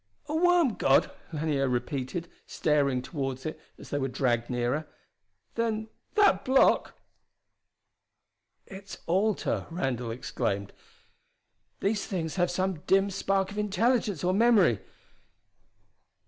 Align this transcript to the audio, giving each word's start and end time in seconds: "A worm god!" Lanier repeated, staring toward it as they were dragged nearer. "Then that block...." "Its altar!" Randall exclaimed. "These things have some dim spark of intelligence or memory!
"A 0.27 0.35
worm 0.35 0.73
god!" 0.77 1.11
Lanier 1.31 1.67
repeated, 1.69 2.27
staring 2.47 3.03
toward 3.03 3.45
it 3.45 3.59
as 3.77 3.91
they 3.91 3.99
were 3.99 4.07
dragged 4.07 4.49
nearer. 4.49 4.87
"Then 5.53 5.89
that 6.15 6.43
block...." 6.43 6.95
"Its 8.65 8.97
altar!" 9.05 9.67
Randall 9.69 10.09
exclaimed. 10.09 10.73
"These 11.81 12.07
things 12.07 12.37
have 12.37 12.49
some 12.49 12.79
dim 12.87 13.11
spark 13.11 13.51
of 13.51 13.59
intelligence 13.59 14.23
or 14.23 14.33
memory! 14.33 14.79